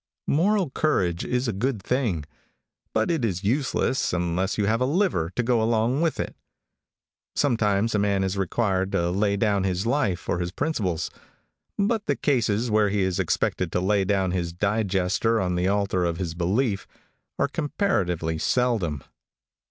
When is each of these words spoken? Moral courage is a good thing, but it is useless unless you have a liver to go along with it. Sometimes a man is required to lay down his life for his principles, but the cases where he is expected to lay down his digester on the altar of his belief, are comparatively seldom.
Moral 0.33 0.71
courage 0.71 1.23
is 1.23 1.47
a 1.47 1.53
good 1.53 1.79
thing, 1.79 2.23
but 2.91 3.11
it 3.11 3.23
is 3.23 3.43
useless 3.43 4.13
unless 4.13 4.57
you 4.57 4.65
have 4.65 4.81
a 4.81 4.85
liver 4.87 5.29
to 5.35 5.43
go 5.43 5.61
along 5.61 6.01
with 6.01 6.19
it. 6.19 6.35
Sometimes 7.35 7.93
a 7.93 7.99
man 7.99 8.23
is 8.23 8.35
required 8.35 8.91
to 8.93 9.11
lay 9.11 9.37
down 9.37 9.63
his 9.63 9.85
life 9.85 10.19
for 10.19 10.39
his 10.39 10.51
principles, 10.51 11.11
but 11.77 12.07
the 12.07 12.15
cases 12.15 12.71
where 12.71 12.89
he 12.89 13.01
is 13.03 13.19
expected 13.19 13.71
to 13.71 13.79
lay 13.79 14.03
down 14.03 14.31
his 14.31 14.51
digester 14.51 15.39
on 15.39 15.53
the 15.53 15.67
altar 15.67 16.03
of 16.03 16.17
his 16.17 16.33
belief, 16.33 16.87
are 17.37 17.47
comparatively 17.47 18.39
seldom. 18.39 19.03